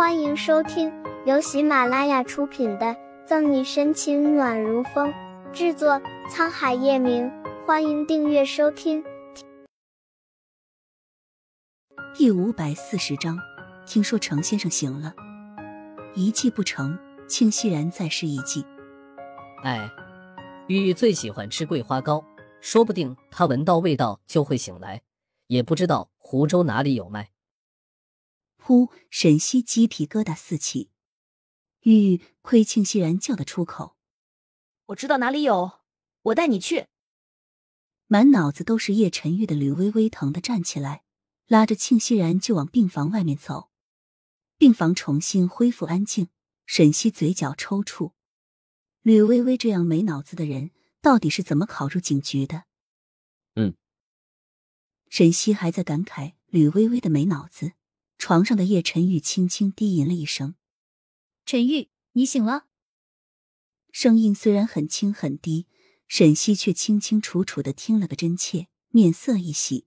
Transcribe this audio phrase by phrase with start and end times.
[0.00, 0.90] 欢迎收听
[1.26, 2.86] 由喜马拉雅出品的
[3.26, 5.12] 《赠你深情暖如风》，
[5.52, 7.30] 制作沧海夜明。
[7.66, 9.04] 欢迎订阅收听。
[12.14, 13.38] 第五百四十章，
[13.86, 15.14] 听说程先生醒了，
[16.14, 16.98] 一计不成，
[17.28, 18.64] 庆熙然再试一计。
[19.62, 19.86] 哎，
[20.68, 22.24] 玉玉最喜欢吃桂花糕，
[22.62, 25.02] 说不定她闻到味道就会醒来，
[25.48, 27.28] 也不知道湖州哪里有卖。
[28.70, 28.92] 呼！
[29.10, 30.90] 沈西鸡皮疙瘩四起，
[31.80, 33.96] 玉玉亏庆熙然叫得出口
[34.86, 35.80] ：“我知道哪里有，
[36.22, 36.86] 我带你去。”
[38.06, 41.02] 满脑子都是叶晨玉的吕微微疼的站起来，
[41.48, 43.72] 拉着庆熙然就往病房外面走。
[44.56, 46.28] 病房重新恢复安静，
[46.64, 48.12] 沈西嘴角抽搐。
[49.02, 52.66] 吕微微这样没脑子的人，到底是怎么考入警局的？
[53.56, 53.74] 嗯，
[55.08, 57.72] 沈西还在感慨吕微微的没脑子。
[58.20, 60.54] 床上的叶晨玉轻轻低吟了一声
[61.46, 62.66] ：“陈玉，你醒了。”
[63.92, 65.66] 声音虽然很轻很低，
[66.06, 69.86] 沈西却清清楚楚的听了个真切，面色一喜，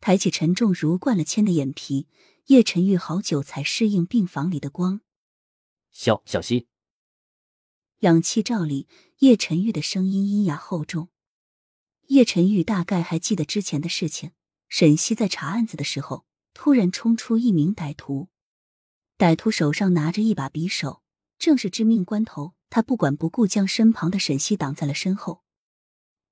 [0.00, 2.08] 抬起沉重如灌了铅的眼皮。
[2.46, 5.02] 叶晨玉好久才适应病房里的光。
[5.90, 6.66] 小小溪，
[8.00, 11.10] 氧气罩里，叶晨玉的声音阴哑厚重。
[12.06, 14.32] 叶晨玉大概还记得之前的事情，
[14.70, 16.24] 沈西在查案子的时候。
[16.54, 18.28] 突然冲出一名歹徒，
[19.18, 21.02] 歹徒手上拿着一把匕首，
[21.38, 25.42] 正是致命关头，他不管不顾将身旁的沈西挡在了身后，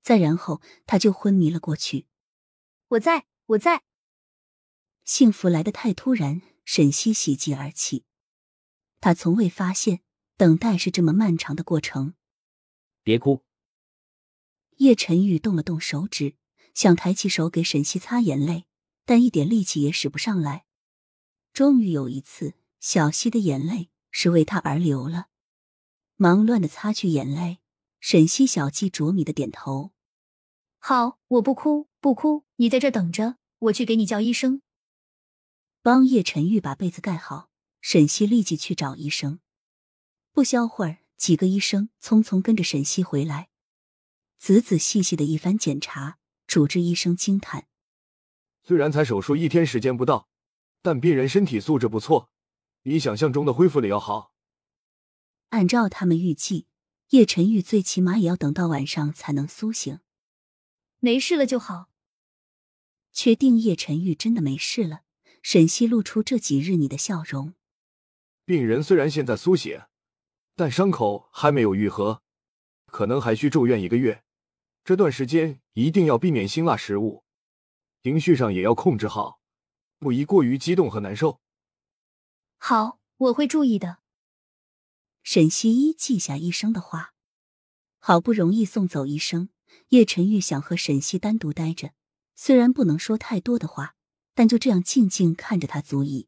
[0.01, 2.07] 再然后他就昏迷了过去。
[2.87, 3.83] 我在，我在。
[5.03, 8.05] 幸福来得太突然，沈西喜极而泣。
[9.01, 9.99] 他从未发现
[10.37, 12.13] 等待是这么漫长的过程。
[13.03, 13.43] 别哭。
[14.77, 16.35] 叶晨宇动了动手指，
[16.73, 18.65] 想抬起手给沈西擦眼泪。
[19.05, 20.65] 但一点力气也使不上来。
[21.51, 25.27] 终于有一次，小溪的眼泪是为他而流了。
[26.15, 27.59] 忙乱的擦去眼泪，
[27.99, 29.91] 沈西小气啄米的点头
[30.79, 32.45] ：“好，我不哭，不哭。
[32.57, 34.61] 你在这等着，我去给你叫医生。”
[35.81, 37.49] 帮叶晨玉把被子盖好，
[37.81, 39.39] 沈西立即去找医生。
[40.31, 43.49] 不消会儿，几个医生匆匆跟着沈西回来，
[44.39, 47.67] 仔仔细细的一番检查，主治医生惊叹。
[48.63, 50.29] 虽然才手术一天时间不到，
[50.81, 52.29] 但病人身体素质不错，
[52.81, 54.33] 比想象中的恢复的要好。
[55.49, 56.67] 按照他们预计，
[57.09, 59.99] 叶晨玉最起码也要等到晚上才能苏醒。
[60.99, 61.89] 没事了就好。
[63.11, 65.01] 确定叶晨玉真的没事了，
[65.41, 67.53] 沈西露出这几日你的笑容。
[68.45, 69.81] 病人虽然现在苏醒，
[70.55, 72.23] 但伤口还没有愈合，
[72.87, 74.23] 可能还需住院一个月。
[74.83, 77.23] 这段时间一定要避免辛辣食物。
[78.03, 79.39] 情绪上也要控制好，
[79.97, 81.39] 不宜过于激动和难受。
[82.57, 83.99] 好，我会注意的。
[85.23, 87.13] 沈西一记下医生的话，
[87.99, 89.47] 好不容易送走医生，
[89.87, 91.93] 叶晨玉想和沈西单独待着，
[92.35, 93.95] 虽然不能说太多的话，
[94.33, 96.27] 但就这样静静看着他足矣。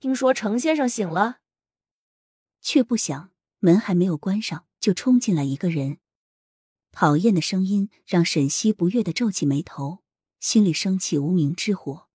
[0.00, 1.38] 听说程先生醒了，
[2.60, 5.98] 却不想门还没有关上，就冲进来一个人。
[6.90, 10.01] 讨厌的声音让沈西不悦的皱起眉头。
[10.42, 12.08] 心里升起无名之火，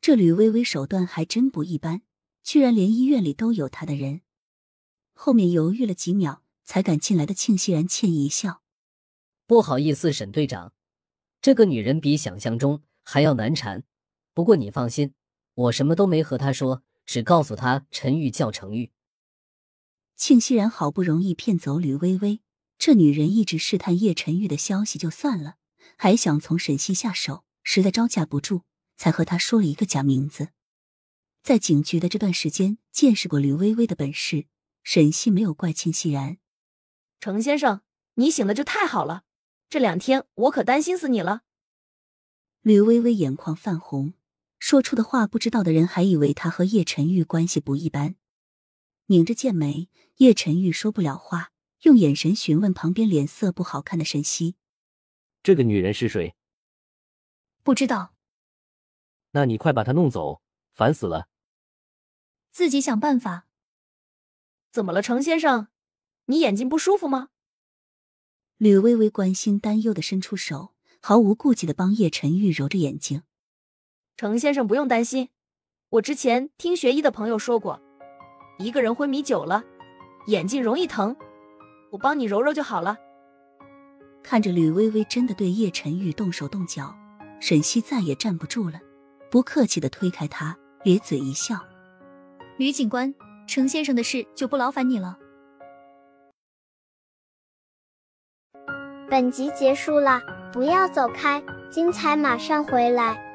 [0.00, 2.00] 这吕微微手段还真不一般，
[2.42, 4.22] 居然连医院里都有她的人。
[5.12, 8.62] 后面犹豫了几秒，才敢进来的庆熙然歉意一笑
[9.46, 10.72] ：“不好意思，沈队长，
[11.42, 13.84] 这个女人比想象中还要难缠。
[14.32, 15.12] 不过你放心，
[15.52, 18.90] 我什么都没和她说，只告诉她陈玉叫程玉。”
[20.16, 22.40] 庆熙然好不容易骗走吕微微，
[22.78, 25.56] 这女人一直试探叶晨玉的消息就算了。
[25.96, 28.62] 还想从沈西下手，实在招架不住，
[28.96, 30.48] 才和他说了一个假名字。
[31.42, 34.46] 在警局的这段时间，见识过吕微微的本事，
[34.82, 36.38] 沈西没有怪秦熙然。
[37.20, 37.82] 程先生，
[38.14, 39.24] 你醒的就太好了，
[39.68, 41.42] 这两天我可担心死你了。
[42.62, 44.14] 吕微微眼眶泛红，
[44.58, 48.16] 说出的话，不知道的人还以为他和叶晨玉关系不一般。
[49.06, 51.50] 拧着剑眉，叶晨玉说不了话，
[51.82, 54.56] 用眼神询问旁边脸色不好看的沈西。
[55.44, 56.34] 这个女人是谁？
[57.62, 58.14] 不知道。
[59.32, 60.40] 那你快把她弄走，
[60.72, 61.28] 烦死了。
[62.50, 63.46] 自己想办法。
[64.70, 65.68] 怎么了，程先生？
[66.24, 67.28] 你眼睛不舒服吗？
[68.56, 73.22] 吕微微关心担忧的伸出手，毫无顾忌的帮叶晨玉揉着眼睛。
[74.16, 75.28] 程先生不用担心，
[75.90, 77.82] 我之前听学医的朋友说过，
[78.58, 79.62] 一个人昏迷久了，
[80.28, 81.14] 眼睛容易疼，
[81.90, 82.96] 我帮你揉揉就好了。
[84.24, 86.96] 看着吕微微真的对叶晨玉动手动脚，
[87.40, 88.80] 沈西再也站不住了，
[89.30, 91.56] 不客气的推开他，咧嘴一笑
[92.56, 93.14] ：“吕警官，
[93.46, 95.18] 程先生的事就不劳烦你了。”
[99.10, 100.22] 本集结束了，
[100.54, 103.33] 不要走开，精彩马上回来。